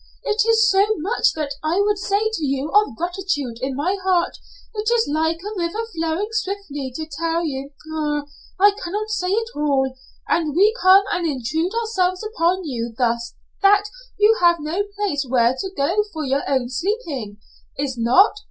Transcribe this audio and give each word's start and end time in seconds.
It 0.23 0.41
is 0.49 0.67
so 0.67 0.87
much 0.97 1.33
that 1.33 1.53
I 1.61 1.79
would 1.79 1.99
say 1.99 2.31
to 2.33 2.43
you 2.43 2.71
of 2.71 2.95
gratitude 2.97 3.59
in 3.61 3.75
my 3.75 3.97
heart 4.03 4.35
it 4.73 4.89
is 4.91 5.07
like 5.07 5.37
a 5.43 5.55
river 5.55 5.77
flowing 5.95 6.29
swiftly 6.31 6.91
to 6.95 7.05
tell 7.19 7.45
you 7.45 7.69
Ah! 7.93 8.23
I 8.59 8.71
cannot 8.83 9.11
say 9.11 9.29
it 9.29 9.51
all 9.55 9.93
and 10.27 10.55
we 10.55 10.73
come 10.81 11.03
and 11.11 11.27
intrude 11.27 11.75
ourselves 11.75 12.23
upon 12.23 12.63
you 12.63 12.95
thus 12.97 13.35
that 13.61 13.89
you 14.17 14.37
have 14.41 14.57
no 14.59 14.81
place 14.97 15.23
where 15.29 15.53
to 15.59 15.69
go 15.77 16.01
for 16.11 16.25
your 16.25 16.41
own 16.49 16.67
sleeping 16.67 17.37
Is 17.77 17.95
not? 17.95 18.39